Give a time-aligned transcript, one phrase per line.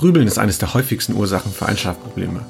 [0.00, 2.40] Grübeln ist eines der häufigsten Ursachen für Einschlafprobleme.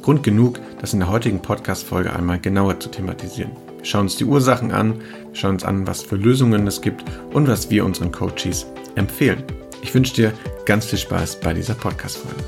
[0.00, 3.50] Grund genug, das in der heutigen Podcast-Folge einmal genauer zu thematisieren.
[3.76, 7.04] Wir schauen uns die Ursachen an, wir schauen uns an, was für Lösungen es gibt
[7.34, 8.64] und was wir unseren Coaches
[8.94, 9.44] empfehlen.
[9.82, 10.32] Ich wünsche dir
[10.64, 12.42] ganz viel Spaß bei dieser Podcast-Folge.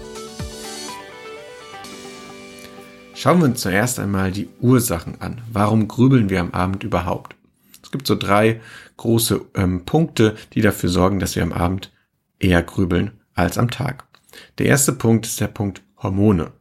[3.12, 5.42] Schauen wir uns zuerst einmal die Ursachen an.
[5.52, 7.36] Warum grübeln wir am Abend überhaupt?
[7.82, 8.62] Es gibt so drei
[8.96, 11.92] große ähm, Punkte, die dafür sorgen, dass wir am Abend
[12.38, 14.06] eher grübeln als am Tag.
[14.58, 16.52] Der erste Punkt ist der Punkt Hormone.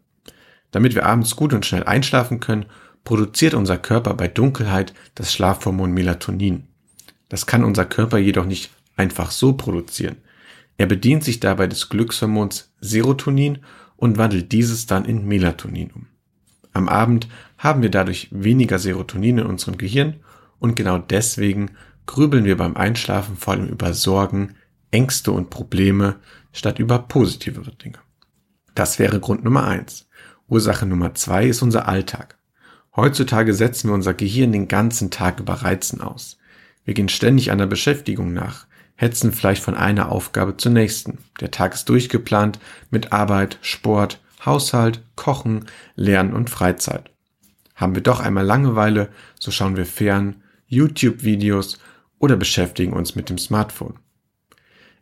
[0.72, 2.66] Damit wir abends gut und schnell einschlafen können,
[3.04, 6.68] produziert unser Körper bei Dunkelheit das Schlafhormon Melatonin.
[7.30, 10.18] Das kann unser Körper jedoch nicht einfach so produzieren.
[10.78, 13.60] Er bedient sich dabei des Glückshormons Serotonin
[13.96, 16.08] und wandelt dieses dann in Melatonin um.
[16.74, 20.18] Am Abend haben wir dadurch weniger Serotonin in unserem Gehirn
[20.60, 21.72] und genau deswegen
[22.06, 24.56] grübeln wir beim Einschlafen vor allem über Sorgen,
[24.92, 26.16] Ängste und Probleme
[26.56, 28.00] statt über positivere Dinge.
[28.74, 30.08] Das wäre Grund Nummer eins.
[30.48, 32.38] Ursache Nummer zwei ist unser Alltag.
[32.96, 36.38] Heutzutage setzen wir unser Gehirn den ganzen Tag über Reizen aus.
[36.86, 41.18] Wir gehen ständig einer Beschäftigung nach, hetzen vielleicht von einer Aufgabe zur nächsten.
[41.42, 42.60] Der Tag ist durchgeplant
[42.92, 47.12] mit Arbeit, Sport, Haushalt, Kochen, Lernen und Freizeit.
[47.76, 49.10] Haben wir doch einmal Langeweile,
[49.40, 51.80] so schauen wir fern, YouTube-Videos
[52.20, 54.00] oder beschäftigen uns mit dem Smartphone.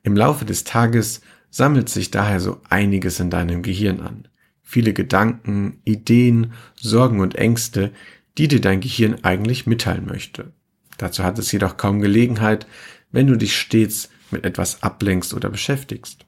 [0.02, 1.22] Im Laufe des Tages
[1.54, 4.28] sammelt sich daher so einiges in deinem Gehirn an.
[4.64, 7.92] Viele Gedanken, Ideen, Sorgen und Ängste,
[8.40, 10.52] die dir dein Gehirn eigentlich mitteilen möchte.
[10.98, 12.66] Dazu hat es jedoch kaum Gelegenheit,
[13.12, 16.26] wenn du dich stets mit etwas ablenkst oder beschäftigst.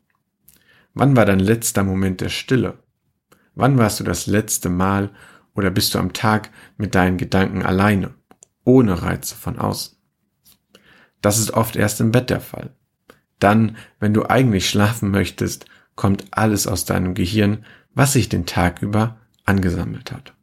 [0.93, 2.77] Wann war dein letzter Moment der Stille?
[3.55, 5.09] Wann warst du das letzte Mal
[5.55, 8.13] oder bist du am Tag mit deinen Gedanken alleine,
[8.63, 9.97] ohne Reize von außen?
[11.21, 12.75] Das ist oft erst im Bett der Fall.
[13.39, 18.81] Dann, wenn du eigentlich schlafen möchtest, kommt alles aus deinem Gehirn, was sich den Tag
[18.81, 20.33] über angesammelt hat.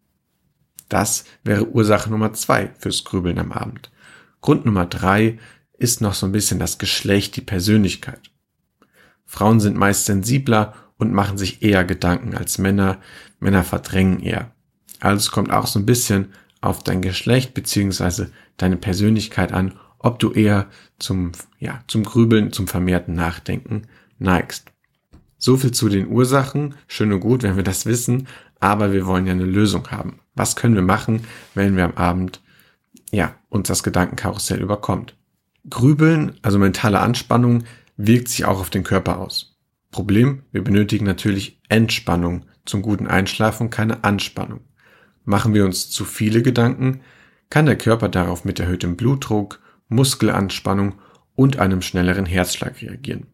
[0.88, 3.90] Das wäre Ursache Nummer zwei fürs Grübeln am Abend.
[4.40, 5.38] Grund Nummer drei
[5.78, 8.20] ist noch so ein bisschen das Geschlecht, die Persönlichkeit.
[9.24, 12.98] Frauen sind meist sensibler und machen sich eher Gedanken als Männer.
[13.40, 14.52] Männer verdrängen eher.
[15.00, 20.18] Also es kommt auch so ein bisschen auf dein Geschlecht beziehungsweise deine Persönlichkeit an, ob
[20.18, 20.68] du eher
[20.98, 23.82] zum, ja, zum Grübeln, zum vermehrten Nachdenken
[24.18, 24.72] neigst.
[25.38, 26.74] So viel zu den Ursachen.
[26.86, 28.28] Schön und gut, wenn wir das wissen,
[28.60, 30.20] aber wir wollen ja eine Lösung haben.
[30.34, 31.24] Was können wir machen,
[31.54, 32.40] wenn wir am Abend,
[33.10, 35.16] ja, uns das Gedankenkarussell überkommt?
[35.68, 37.64] Grübeln, also mentale Anspannung,
[37.96, 39.56] wirkt sich auch auf den Körper aus.
[39.90, 44.60] Problem, wir benötigen natürlich Entspannung zum guten Einschlafen, keine Anspannung.
[45.24, 47.00] Machen wir uns zu viele Gedanken,
[47.50, 49.60] kann der Körper darauf mit erhöhtem Blutdruck,
[49.92, 50.94] Muskelanspannung
[51.34, 53.26] und einem schnelleren Herzschlag reagieren.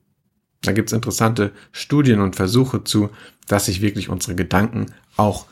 [0.62, 3.10] Da gibt's interessante Studien und Versuche zu,
[3.46, 4.86] dass sich wirklich unsere Gedanken
[5.16, 5.46] auch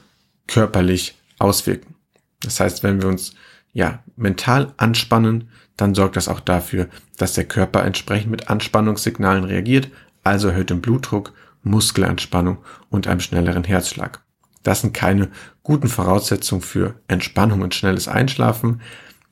[0.47, 1.95] körperlich auswirken.
[2.41, 3.34] Das heißt, wenn wir uns
[3.72, 9.91] ja mental anspannen, dann sorgt das auch dafür, dass der Körper entsprechend mit Anspannungssignalen reagiert,
[10.25, 12.59] also erhöhtem Blutdruck, Muskelanspannung
[12.91, 14.22] und einem schnelleren Herzschlag.
[14.62, 15.28] Das sind keine
[15.62, 18.81] guten Voraussetzungen für Entspannung und schnelles Einschlafen,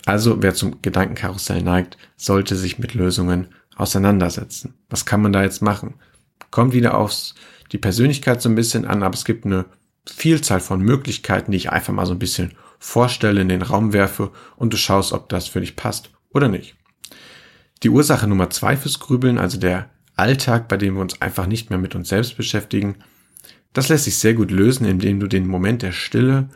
[0.06, 4.74] also wer zum Gedankenkarussell neigt, sollte sich mit Lösungen auseinandersetzen.
[4.90, 5.94] Was kann man da jetzt machen?
[6.50, 7.34] Kommt wieder aufs
[7.72, 9.64] die Persönlichkeit so ein bisschen an, aber es gibt eine
[10.06, 14.30] Vielzahl von Möglichkeiten, die ich einfach mal so ein bisschen vorstelle, in den Raum werfe
[14.56, 16.76] und du schaust, ob das für dich passt oder nicht.
[17.82, 21.70] Die Ursache Nummer zwei fürs Grübeln, also der Alltag, bei dem wir uns einfach nicht
[21.70, 22.96] mehr mit uns selbst beschäftigen,
[23.72, 26.48] das lässt sich sehr gut lösen, indem du den Moment der Stille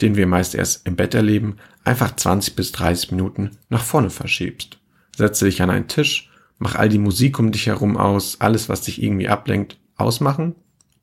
[0.00, 4.78] den wir meist erst im Bett erleben, einfach 20 bis 30 Minuten nach vorne verschiebst.
[5.16, 8.82] Setze dich an einen Tisch, mach all die Musik um dich herum aus, alles, was
[8.82, 10.54] dich irgendwie ablenkt, ausmachen,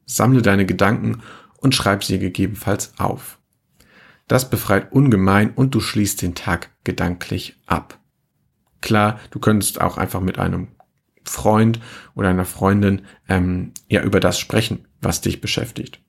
[0.05, 1.21] sammle deine Gedanken
[1.57, 3.39] und schreib sie gegebenenfalls auf.
[4.27, 7.99] Das befreit ungemein und du schließt den Tag gedanklich ab.
[8.81, 10.69] Klar, du könntest auch einfach mit einem
[11.23, 11.79] Freund
[12.13, 15.99] oder einer Freundin ähm, ja über das sprechen, was dich beschäftigt.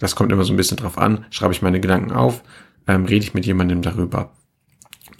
[0.00, 1.24] Das kommt immer so ein bisschen drauf an.
[1.30, 2.42] Schreibe ich meine Gedanken auf,
[2.88, 4.32] ähm, rede ich mit jemandem darüber.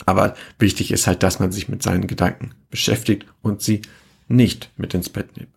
[0.06, 3.82] Aber wichtig ist halt, dass man sich mit seinen Gedanken beschäftigt und sie
[4.26, 5.50] nicht mit ins Bett nimmt.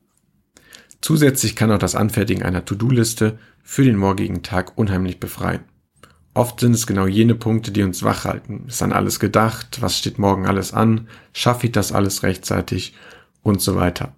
[1.02, 5.64] Zusätzlich kann auch das Anfertigen einer To-Do-Liste für den morgigen Tag unheimlich befreien.
[6.34, 8.66] Oft sind es genau jene Punkte, die uns wach halten.
[8.68, 9.82] Ist an alles gedacht?
[9.82, 11.08] Was steht morgen alles an?
[11.32, 12.96] Schaffe ich das alles rechtzeitig?
[13.44, 14.16] Und so weiter.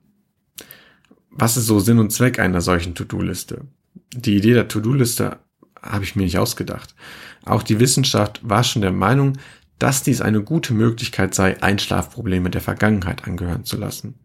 [1.30, 3.66] Was ist so Sinn und Zweck einer solchen To-Do-Liste?
[4.14, 5.40] Die Idee der To-Do-Liste
[5.82, 6.96] habe ich mir nicht ausgedacht.
[7.44, 9.38] Auch die Wissenschaft war schon der Meinung,
[9.80, 14.16] dass dies eine gute Möglichkeit sei, Einschlafprobleme der Vergangenheit angehören zu lassen.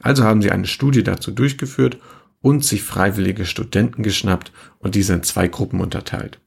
[0.00, 1.98] Also haben sie eine Studie dazu durchgeführt
[2.42, 6.40] und sich freiwillige Studenten geschnappt und diese in zwei Gruppen unterteilt.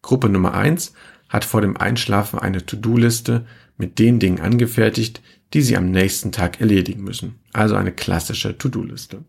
[0.00, 0.92] Gruppe Nummer eins
[1.28, 3.46] hat vor dem Einschlafen eine To-Do-Liste
[3.76, 5.20] mit den Dingen angefertigt,
[5.52, 7.40] die sie am nächsten Tag erledigen müssen.
[7.52, 9.24] Also eine klassische To-Do-Liste.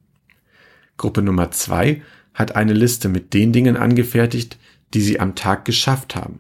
[0.98, 2.02] Gruppe Nummer zwei
[2.34, 4.58] hat eine Liste mit den Dingen angefertigt,
[4.94, 6.40] die sie am Tag geschafft haben.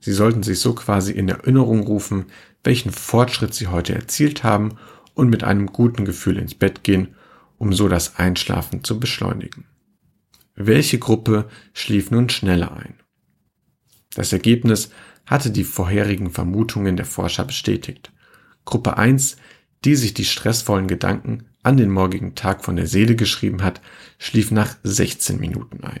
[0.00, 2.26] Sie sollten sich so quasi in Erinnerung rufen,
[2.62, 4.76] welchen Fortschritt sie heute erzielt haben
[5.14, 7.14] und mit einem guten Gefühl ins Bett gehen,
[7.58, 9.64] um so das Einschlafen zu beschleunigen.
[10.56, 12.94] Welche Gruppe schlief nun schneller ein?
[14.14, 14.90] Das Ergebnis
[15.26, 18.12] hatte die vorherigen Vermutungen der Forscher bestätigt.
[18.64, 19.36] Gruppe 1,
[19.84, 23.80] die sich die stressvollen Gedanken an den morgigen Tag von der Seele geschrieben hat,
[24.18, 26.00] schlief nach 16 Minuten ein.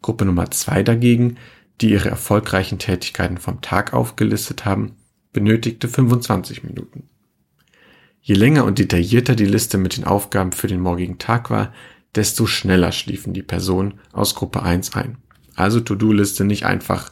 [0.00, 1.36] Gruppe Nummer 2 dagegen,
[1.80, 4.96] die ihre erfolgreichen Tätigkeiten vom Tag aufgelistet haben,
[5.32, 7.08] benötigte 25 Minuten.
[8.22, 11.72] Je länger und detaillierter die Liste mit den Aufgaben für den morgigen Tag war,
[12.14, 15.18] desto schneller schliefen die Personen aus Gruppe 1 ein.
[15.54, 17.10] Also To-Do-Liste nicht einfach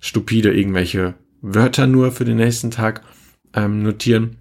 [0.00, 3.02] stupide irgendwelche Wörter nur für den nächsten Tag
[3.54, 4.36] ähm, notieren,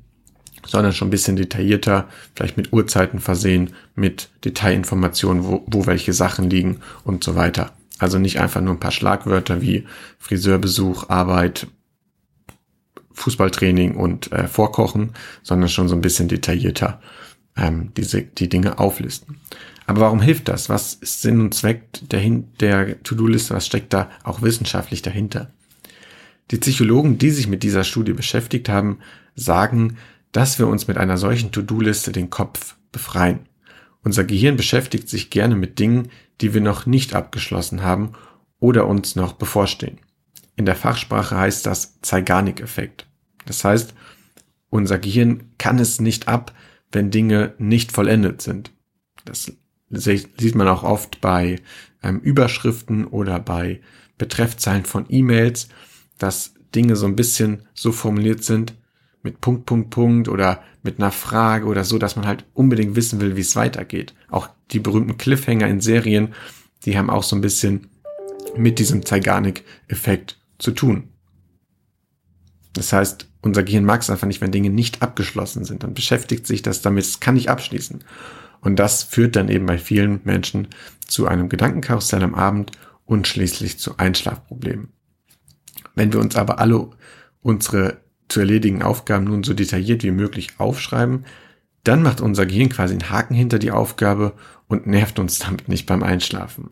[0.66, 6.50] sondern schon ein bisschen detaillierter, vielleicht mit Uhrzeiten versehen, mit Detailinformationen, wo, wo welche Sachen
[6.50, 7.74] liegen und so weiter.
[8.00, 9.86] Also nicht einfach nur ein paar Schlagwörter wie
[10.18, 11.68] Friseurbesuch, Arbeit,
[13.13, 15.12] Fußballtraining und äh, Vorkochen,
[15.44, 17.00] sondern schon so ein bisschen detaillierter
[17.56, 19.38] ähm, diese, die Dinge auflisten.
[19.86, 20.69] Aber warum hilft das?
[20.69, 22.22] Was ist Sinn und Zweck der,
[22.60, 23.54] der To-Do-Liste?
[23.54, 25.52] Was steckt da auch wissenschaftlich dahinter?
[26.52, 29.00] Die Psychologen, die sich mit dieser Studie beschäftigt haben,
[29.36, 29.98] sagen,
[30.31, 33.48] dass wir uns mit einer solchen To-Do-Liste den Kopf befreien.
[34.04, 38.13] Unser Gehirn beschäftigt sich gerne mit Dingen, die wir noch nicht abgeschlossen haben
[38.60, 40.00] oder uns noch bevorstehen.
[40.56, 43.07] In der Fachsprache heißt das Zeigarnik-Effekt.
[43.45, 43.94] Das heißt,
[44.69, 46.54] unser Gehirn kann es nicht ab,
[46.92, 48.72] wenn Dinge nicht vollendet sind.
[49.25, 49.51] Das
[49.89, 51.60] sieht man auch oft bei
[52.01, 53.81] ähm, Überschriften oder bei
[54.18, 55.69] Betreffzeilen von E-Mails,
[56.18, 58.74] dass Dinge so ein bisschen so formuliert sind
[59.23, 63.21] mit Punkt, Punkt, Punkt oder mit einer Frage oder so, dass man halt unbedingt wissen
[63.21, 64.13] will, wie es weitergeht.
[64.29, 66.33] Auch die berühmten Cliffhanger in Serien,
[66.85, 67.88] die haben auch so ein bisschen
[68.56, 71.09] mit diesem Zeigarnik-Effekt zu tun.
[72.73, 75.83] Das heißt, unser Gehirn mag es einfach nicht, wenn Dinge nicht abgeschlossen sind.
[75.83, 78.03] Dann beschäftigt sich das damit, es kann nicht abschließen.
[78.62, 80.67] Und das führt dann eben bei vielen Menschen
[81.07, 82.71] zu einem Gedankenkarussell am Abend
[83.06, 84.89] und schließlich zu Einschlafproblemen.
[85.95, 86.89] Wenn wir uns aber alle
[87.41, 87.97] unsere
[88.31, 91.25] zu erledigen Aufgaben nun so detailliert wie möglich aufschreiben,
[91.83, 94.33] dann macht unser Gehirn quasi einen Haken hinter die Aufgabe
[94.68, 96.69] und nervt uns damit nicht beim Einschlafen.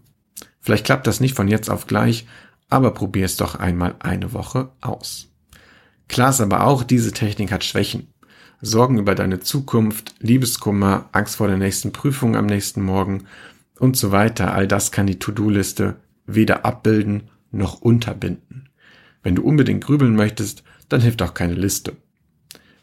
[0.62, 2.28] Vielleicht klappt das nicht von jetzt auf gleich,
[2.70, 5.28] aber probier es doch einmal eine Woche aus.
[6.08, 8.08] Klar ist aber auch, diese Technik hat Schwächen.
[8.62, 13.26] Sorgen über deine Zukunft, Liebeskummer, Angst vor der nächsten Prüfung am nächsten Morgen
[13.80, 15.96] und so weiter, all das kann die To-Do-Liste
[16.26, 18.70] weder abbilden noch unterbinden.
[19.24, 21.96] Wenn du unbedingt grübeln möchtest, dann hilft auch keine Liste.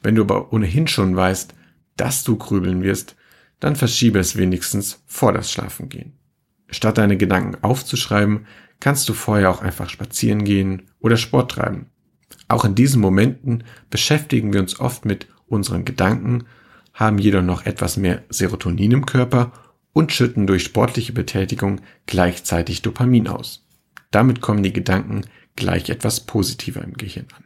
[0.03, 1.55] Wenn du aber ohnehin schon weißt,
[1.97, 3.17] dass du grübeln wirst,
[3.61, 6.13] dann verschiebe es wenigstens vor das Schlafengehen.
[6.69, 8.47] Statt deine Gedanken aufzuschreiben,
[8.81, 11.87] kannst du vorher auch einfach spazieren gehen oder Sport treiben.
[12.49, 16.45] Auch in diesen Momenten beschäftigen wir uns oft mit unseren Gedanken,
[16.93, 19.53] haben jedoch noch etwas mehr Serotonin im Körper
[19.93, 23.67] und schütten durch sportliche Betätigung gleichzeitig Dopamin aus.
[24.11, 25.23] Damit kommen die Gedanken
[25.57, 27.46] gleich etwas positiver im Gehirn an.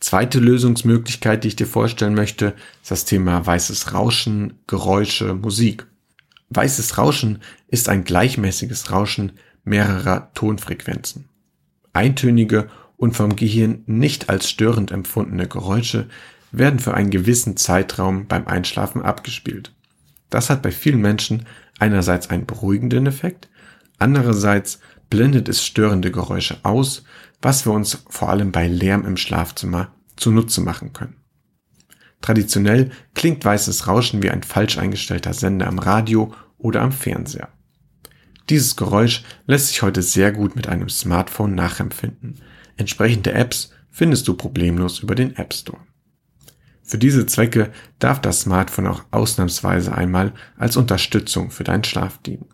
[0.00, 5.86] Zweite Lösungsmöglichkeit, die ich dir vorstellen möchte, ist das Thema weißes Rauschen, Geräusche, Musik.
[6.48, 11.26] Weißes Rauschen ist ein gleichmäßiges Rauschen mehrerer Tonfrequenzen.
[11.92, 16.06] Eintönige und vom Gehirn nicht als störend empfundene Geräusche
[16.50, 19.72] werden für einen gewissen Zeitraum beim Einschlafen abgespielt.
[20.30, 21.46] Das hat bei vielen Menschen
[21.78, 23.48] einerseits einen beruhigenden Effekt,
[23.98, 24.80] andererseits
[25.10, 27.04] blendet es störende Geräusche aus,
[27.42, 31.16] was wir uns vor allem bei Lärm im Schlafzimmer zunutze machen können.
[32.20, 37.48] Traditionell klingt weißes Rauschen wie ein falsch eingestellter Sender am Radio oder am Fernseher.
[38.50, 42.40] Dieses Geräusch lässt sich heute sehr gut mit einem Smartphone nachempfinden.
[42.76, 45.80] Entsprechende Apps findest du problemlos über den App Store.
[46.82, 47.70] Für diese Zwecke
[48.00, 52.46] darf das Smartphone auch ausnahmsweise einmal als Unterstützung für deinen Schlaf dienen.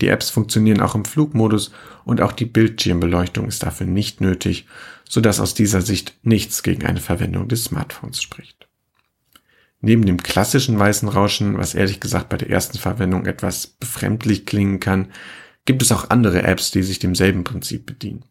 [0.00, 1.72] Die Apps funktionieren auch im Flugmodus
[2.04, 4.66] und auch die Bildschirmbeleuchtung ist dafür nicht nötig,
[5.08, 8.68] sodass aus dieser Sicht nichts gegen eine Verwendung des Smartphones spricht.
[9.80, 14.80] Neben dem klassischen weißen Rauschen, was ehrlich gesagt bei der ersten Verwendung etwas befremdlich klingen
[14.80, 15.12] kann,
[15.66, 18.24] gibt es auch andere Apps, die sich demselben Prinzip bedienen.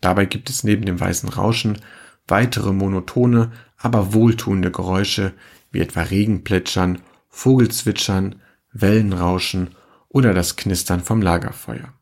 [0.00, 1.78] Dabei gibt es neben dem weißen Rauschen
[2.26, 5.32] weitere monotone, aber wohltuende Geräusche
[5.72, 8.36] wie etwa Regenplätschern, Vogelzwitschern,
[8.72, 9.74] Wellenrauschen
[10.10, 11.94] oder das Knistern vom Lagerfeuer.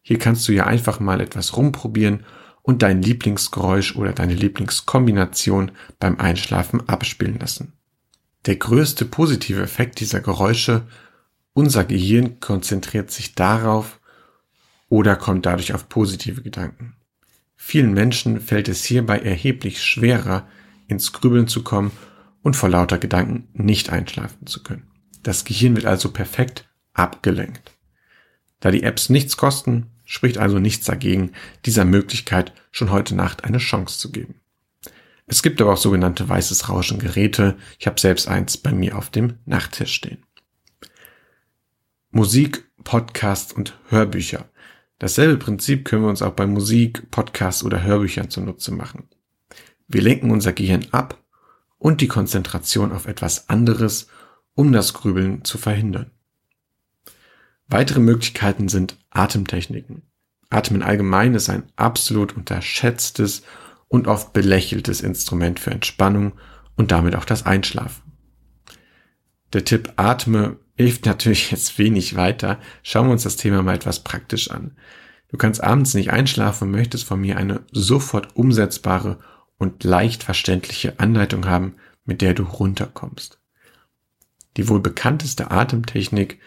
[0.00, 2.24] Hier kannst du ja einfach mal etwas rumprobieren
[2.62, 7.74] und dein Lieblingsgeräusch oder deine Lieblingskombination beim Einschlafen abspielen lassen.
[8.46, 10.86] Der größte positive Effekt dieser Geräusche,
[11.52, 14.00] unser Gehirn konzentriert sich darauf
[14.88, 16.96] oder kommt dadurch auf positive Gedanken.
[17.56, 20.46] Vielen Menschen fällt es hierbei erheblich schwerer,
[20.86, 21.92] ins Grübeln zu kommen
[22.42, 24.86] und vor lauter Gedanken nicht einschlafen zu können.
[25.22, 27.72] Das Gehirn wird also perfekt abgelenkt.
[28.60, 31.32] Da die Apps nichts kosten, spricht also nichts dagegen,
[31.66, 34.36] dieser Möglichkeit schon heute Nacht eine Chance zu geben.
[35.26, 37.56] Es gibt aber auch sogenannte weißes Rauschen Geräte.
[37.78, 40.24] Ich habe selbst eins bei mir auf dem Nachttisch stehen.
[42.10, 44.48] Musik, Podcasts und Hörbücher.
[44.98, 49.08] Dasselbe Prinzip können wir uns auch bei Musik, Podcasts oder Hörbüchern zunutze machen.
[49.88, 51.22] Wir lenken unser Gehirn ab
[51.78, 54.08] und die Konzentration auf etwas anderes,
[54.54, 56.10] um das Grübeln zu verhindern.
[57.68, 60.02] Weitere Möglichkeiten sind Atemtechniken.
[60.50, 63.42] Atmen allgemein ist ein absolut unterschätztes
[63.88, 66.32] und oft belächeltes Instrument für Entspannung
[66.76, 68.02] und damit auch das Einschlafen.
[69.52, 72.58] Der Tipp Atme hilft natürlich jetzt wenig weiter.
[72.82, 74.76] Schauen wir uns das Thema mal etwas praktisch an.
[75.28, 79.18] Du kannst abends nicht einschlafen und möchtest von mir eine sofort umsetzbare
[79.58, 83.40] und leicht verständliche Anleitung haben, mit der du runterkommst.
[84.56, 86.38] Die wohl bekannteste Atemtechnik,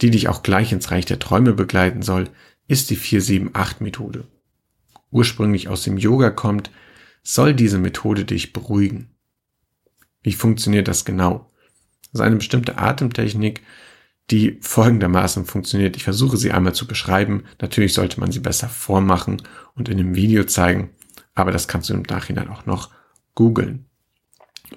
[0.00, 2.28] die dich auch gleich ins Reich der Träume begleiten soll,
[2.66, 4.24] ist die 478-Methode.
[5.10, 6.70] Ursprünglich aus dem Yoga kommt,
[7.22, 9.10] soll diese Methode dich beruhigen.
[10.22, 11.50] Wie funktioniert das genau?
[12.12, 13.62] Das ist eine bestimmte Atemtechnik,
[14.30, 15.96] die folgendermaßen funktioniert.
[15.96, 17.44] Ich versuche sie einmal zu beschreiben.
[17.60, 19.42] Natürlich sollte man sie besser vormachen
[19.74, 20.90] und in einem Video zeigen,
[21.34, 22.90] aber das kannst du im Nachhinein auch noch
[23.34, 23.86] googeln.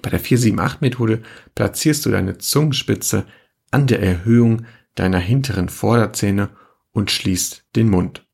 [0.00, 1.22] Bei der 478-Methode
[1.54, 3.26] platzierst du deine Zungenspitze
[3.70, 6.50] an der Erhöhung deiner hinteren Vorderzähne
[6.92, 8.26] und schließt den Mund.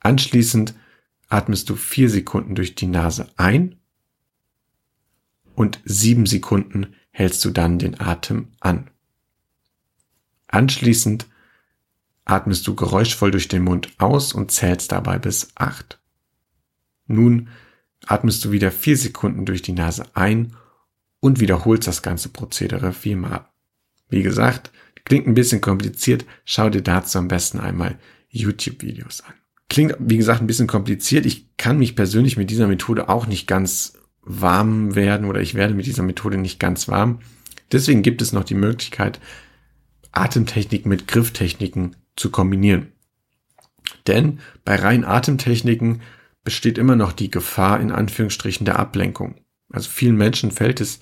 [0.00, 0.74] Anschließend
[1.28, 3.76] atmest du vier Sekunden durch die Nase ein
[5.54, 8.90] und sieben Sekunden hältst du dann den Atem an.
[10.48, 11.26] Anschließend
[12.24, 16.00] atmest du geräuschvoll durch den Mund aus und zählst dabei bis acht.
[17.06, 17.48] Nun
[18.06, 20.56] atmest du wieder vier Sekunden durch die Nase ein
[21.20, 23.46] und wiederholst das ganze Prozedere viermal.
[24.08, 24.72] Wie gesagt,
[25.04, 29.34] klingt ein bisschen kompliziert, schau dir dazu am besten einmal YouTube-Videos an.
[29.68, 31.24] Klingt, wie gesagt, ein bisschen kompliziert.
[31.24, 35.74] Ich kann mich persönlich mit dieser Methode auch nicht ganz warm werden oder ich werde
[35.74, 37.20] mit dieser Methode nicht ganz warm.
[37.72, 39.20] Deswegen gibt es noch die Möglichkeit,
[40.12, 42.92] Atemtechnik mit Grifftechniken zu kombinieren.
[44.06, 46.02] Denn bei reinen Atemtechniken
[46.44, 49.36] besteht immer noch die Gefahr in Anführungsstrichen der Ablenkung.
[49.70, 51.00] Also vielen Menschen fällt es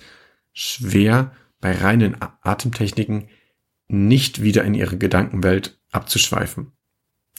[0.53, 3.27] schwer, bei reinen Atemtechniken
[3.91, 6.71] nicht wieder in ihre Gedankenwelt abzuschweifen.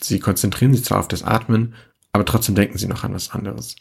[0.01, 1.75] Sie konzentrieren sich zwar auf das Atmen,
[2.13, 3.77] aber trotzdem denken sie noch an was anderes.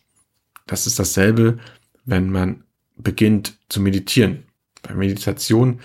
[0.67, 1.59] Das ist dasselbe,
[2.05, 2.63] wenn man
[2.97, 4.45] beginnt zu meditieren.
[4.83, 5.81] Bei Meditation,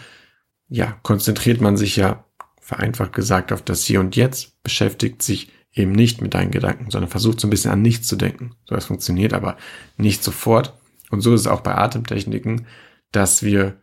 [0.68, 2.24] ja, konzentriert man sich ja
[2.60, 7.10] vereinfacht gesagt auf das Hier und Jetzt, beschäftigt sich eben nicht mit deinen Gedanken, sondern
[7.10, 8.56] versucht so ein bisschen an nichts zu denken.
[8.64, 9.56] So das funktioniert aber
[9.96, 10.74] nicht sofort.
[11.10, 12.66] Und so ist es auch bei Atemtechniken,
[13.12, 13.76] dass wir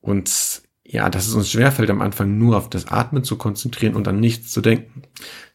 [0.00, 4.08] uns, ja, dass es uns schwerfällt, am Anfang nur auf das Atmen zu konzentrieren und
[4.08, 5.02] an nichts zu denken.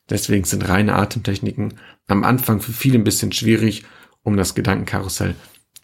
[0.10, 1.76] Deswegen sind reine Atemtechniken
[2.08, 3.84] am Anfang für viele ein bisschen schwierig,
[4.22, 5.36] um das Gedankenkarussell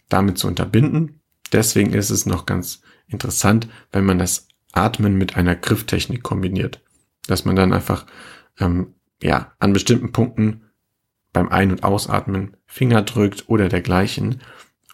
[0.08, 1.20] damit zu unterbinden.
[1.52, 6.80] Deswegen ist es noch ganz interessant, wenn man das Atmen mit einer Grifftechnik kombiniert.
[7.26, 8.06] Dass man dann einfach
[8.60, 10.62] ähm, ja, an bestimmten Punkten
[11.32, 14.42] beim Ein- und Ausatmen Finger drückt oder dergleichen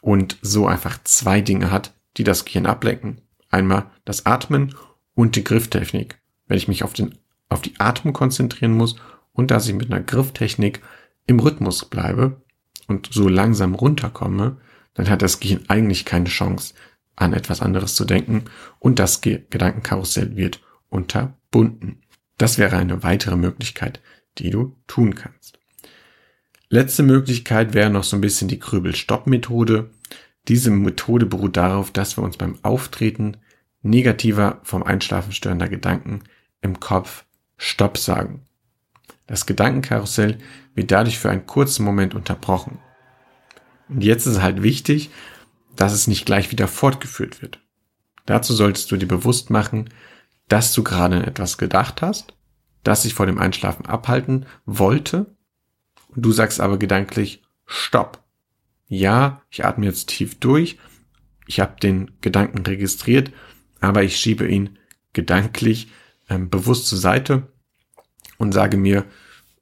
[0.00, 3.20] und so einfach zwei Dinge hat, die das Gehirn ablenken.
[3.56, 4.74] Einmal das Atmen
[5.14, 6.18] und die Grifftechnik.
[6.46, 7.14] Wenn ich mich auf, den,
[7.48, 8.96] auf die Atmung konzentrieren muss
[9.32, 10.82] und dass ich mit einer Grifftechnik
[11.26, 12.42] im Rhythmus bleibe
[12.86, 14.58] und so langsam runterkomme,
[14.92, 16.74] dann hat das Gehirn eigentlich keine Chance,
[17.16, 18.44] an etwas anderes zu denken
[18.78, 20.60] und das Gedankenkarussell wird
[20.90, 22.02] unterbunden.
[22.36, 24.02] Das wäre eine weitere Möglichkeit,
[24.36, 25.58] die du tun kannst.
[26.68, 29.88] Letzte Möglichkeit wäre noch so ein bisschen die Grübel-Stopp-Methode.
[30.46, 33.38] Diese Methode beruht darauf, dass wir uns beim Auftreten
[33.88, 36.24] negativer vom Einschlafen störender Gedanken
[36.60, 37.24] im Kopf
[37.56, 38.44] Stopp sagen.
[39.26, 40.38] Das Gedankenkarussell
[40.74, 42.78] wird dadurch für einen kurzen Moment unterbrochen.
[43.88, 45.10] Und jetzt ist es halt wichtig,
[45.74, 47.60] dass es nicht gleich wieder fortgeführt wird.
[48.24, 49.90] Dazu solltest du dir bewusst machen,
[50.48, 52.36] dass du gerade an etwas gedacht hast
[52.86, 55.34] das sich vor dem Einschlafen abhalten wollte.
[56.14, 58.22] Du sagst aber gedanklich, stopp.
[58.86, 60.78] Ja, ich atme jetzt tief durch.
[61.48, 63.32] Ich habe den Gedanken registriert,
[63.86, 64.78] aber ich schiebe ihn
[65.12, 65.88] gedanklich
[66.28, 67.44] ähm, bewusst zur Seite
[68.36, 69.04] und sage mir,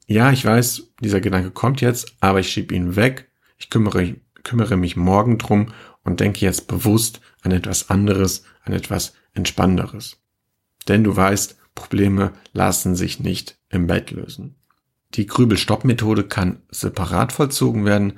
[0.07, 3.29] ja, ich weiß, dieser Gedanke kommt jetzt, aber ich schiebe ihn weg.
[3.57, 9.13] Ich kümmere, kümmere mich morgen drum und denke jetzt bewusst an etwas anderes, an etwas
[9.35, 10.17] Entspannenderes.
[10.87, 14.55] Denn du weißt, Probleme lassen sich nicht im Bett lösen.
[15.13, 18.13] Die Grübelstopp-Methode kann separat vollzogen werden,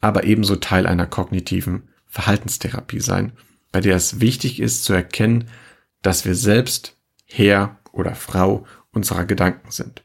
[0.00, 3.32] aber ebenso Teil einer kognitiven Verhaltenstherapie sein,
[3.72, 5.48] bei der es wichtig ist zu erkennen,
[6.02, 6.96] dass wir selbst
[7.26, 10.04] Herr oder Frau unserer Gedanken sind.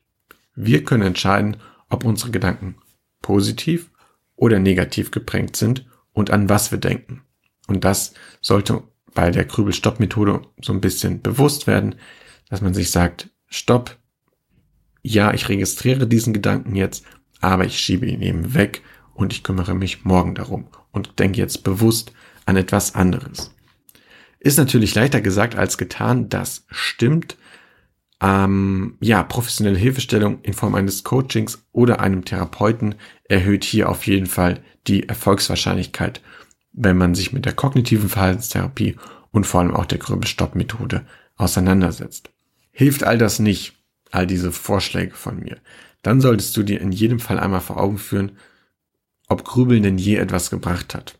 [0.55, 1.57] Wir können entscheiden,
[1.89, 2.75] ob unsere Gedanken
[3.21, 3.89] positiv
[4.35, 7.23] oder negativ geprägt sind und an was wir denken.
[7.67, 11.95] Und das sollte bei der Grübel-Stopp-Methode so ein bisschen bewusst werden,
[12.49, 13.97] dass man sich sagt, stopp,
[15.01, 17.05] ja, ich registriere diesen Gedanken jetzt,
[17.41, 18.81] aber ich schiebe ihn eben weg
[19.13, 22.13] und ich kümmere mich morgen darum und denke jetzt bewusst
[22.45, 23.53] an etwas anderes.
[24.39, 27.37] Ist natürlich leichter gesagt als getan, das stimmt.
[28.21, 34.27] Ähm, ja, professionelle Hilfestellung in Form eines Coachings oder einem Therapeuten erhöht hier auf jeden
[34.27, 36.21] Fall die Erfolgswahrscheinlichkeit,
[36.73, 38.97] wenn man sich mit der kognitiven Verhaltenstherapie
[39.31, 41.05] und vor allem auch der Grübelstopp-Methode
[41.37, 42.31] auseinandersetzt.
[42.71, 43.75] Hilft all das nicht,
[44.11, 45.57] all diese Vorschläge von mir,
[46.01, 48.33] dann solltest du dir in jedem Fall einmal vor Augen führen,
[49.27, 51.19] ob Grübeln denn je etwas gebracht hat.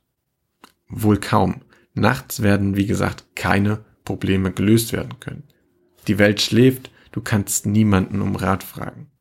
[1.01, 1.61] Wohl kaum.
[1.93, 5.43] Nachts werden, wie gesagt, keine Probleme gelöst werden können.
[6.07, 9.11] Die Welt schläft, du kannst niemanden um Rat fragen.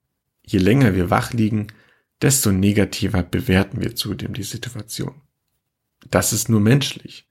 [0.45, 1.69] Je länger wir wach liegen,
[2.21, 5.15] desto negativer bewerten wir zudem die Situation.
[6.11, 7.29] Das ist nur menschlich.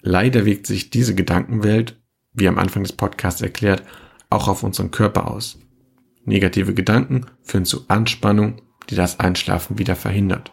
[0.00, 2.00] Leider wirkt sich diese Gedankenwelt,
[2.32, 3.82] wie am Anfang des Podcasts erklärt,
[4.30, 5.58] auch auf unseren Körper aus.
[6.24, 10.52] Negative Gedanken führen zu Anspannung, die das Einschlafen wieder verhindert.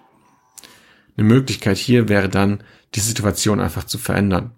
[1.15, 2.63] Eine Möglichkeit hier wäre dann,
[2.95, 4.51] die Situation einfach zu verändern.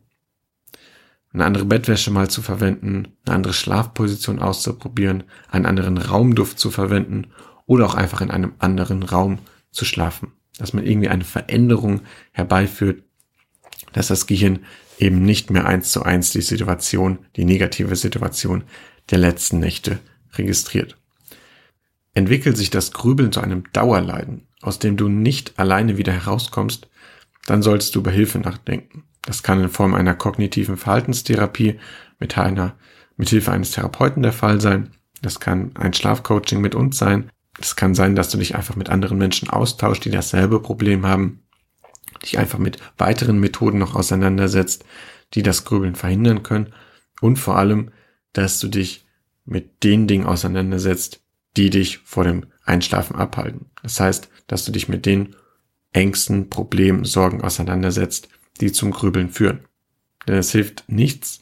[1.33, 7.27] Eine andere Bettwäsche mal zu verwenden, eine andere Schlafposition auszuprobieren, einen anderen Raumduft zu verwenden
[7.65, 9.39] oder auch einfach in einem anderen Raum
[9.71, 10.31] zu schlafen.
[10.57, 12.01] Dass man irgendwie eine Veränderung
[12.31, 13.03] herbeiführt,
[13.91, 14.59] dass das Gehirn
[14.97, 18.63] eben nicht mehr eins zu eins die Situation, die negative Situation
[19.09, 19.99] der letzten Nächte
[20.35, 20.97] registriert.
[22.15, 26.87] Entwickelt sich das Grübeln zu einem Dauerleiden, aus dem du nicht alleine wieder herauskommst,
[27.45, 29.03] dann solltest du über Hilfe nachdenken.
[29.21, 31.79] Das kann in Form einer kognitiven Verhaltenstherapie
[32.19, 32.75] mit einer,
[33.17, 34.91] mit Hilfe eines Therapeuten der Fall sein.
[35.21, 37.29] Das kann ein Schlafcoaching mit uns sein.
[37.59, 41.43] Es kann sein, dass du dich einfach mit anderen Menschen austauschst, die dasselbe Problem haben,
[42.23, 44.85] dich einfach mit weiteren Methoden noch auseinandersetzt,
[45.33, 46.73] die das Grübeln verhindern können
[47.19, 47.91] und vor allem,
[48.33, 49.05] dass du dich
[49.45, 51.21] mit den Dingen auseinandersetzt,
[51.57, 53.67] die dich vor dem Einschlafen abhalten.
[53.81, 55.35] Das heißt, dass du dich mit den
[55.93, 58.27] Ängsten, Problemen, Sorgen auseinandersetzt,
[58.59, 59.61] die zum Grübeln führen.
[60.27, 61.39] Denn es hilft nichts,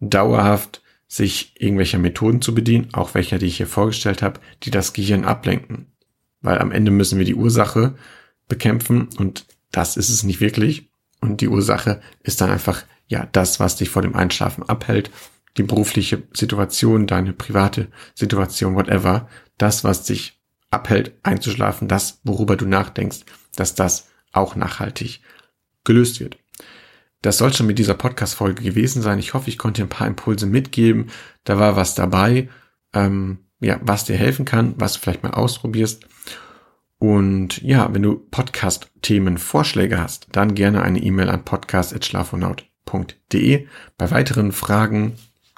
[0.00, 4.92] dauerhaft sich irgendwelcher Methoden zu bedienen, auch welcher, die ich hier vorgestellt habe, die das
[4.92, 5.86] Gehirn ablenken.
[6.40, 7.96] Weil am Ende müssen wir die Ursache
[8.48, 10.88] bekämpfen und das ist es nicht wirklich.
[11.20, 15.10] Und die Ursache ist dann einfach, ja, das, was dich vor dem Einschlafen abhält
[15.56, 22.66] die berufliche Situation, deine private Situation, whatever, das, was dich abhält, einzuschlafen, das, worüber du
[22.66, 23.20] nachdenkst,
[23.56, 25.20] dass das auch nachhaltig
[25.84, 26.38] gelöst wird.
[27.20, 29.20] Das soll schon mit dieser Podcast-Folge gewesen sein.
[29.20, 31.10] Ich hoffe, ich konnte dir ein paar Impulse mitgeben.
[31.44, 32.48] Da war was dabei,
[32.92, 36.06] ähm, ja, was dir helfen kann, was du vielleicht mal ausprobierst.
[36.98, 43.68] Und ja, wenn du Podcast-Themen Vorschläge hast, dann gerne eine E-Mail an podcast.schlafonaut.de.
[43.98, 45.12] Bei weiteren Fragen,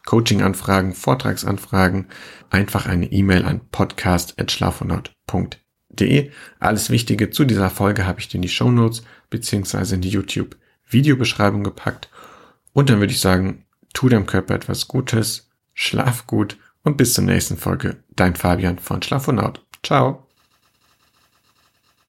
[0.04, 2.08] Coaching-Anfragen, Vortragsanfragen,
[2.50, 6.30] einfach eine E-Mail an podcast.schlafonaut.de.
[6.58, 10.10] Alles Wichtige zu dieser Folge habe ich dir in die Show Notes beziehungsweise in die
[10.10, 12.10] YouTube-Videobeschreibung gepackt.
[12.72, 17.24] Und dann würde ich sagen, tu deinem Körper etwas Gutes, schlaf gut und bis zur
[17.24, 17.96] nächsten Folge.
[18.14, 19.64] Dein Fabian von Schlafonaut.
[19.82, 20.23] Ciao.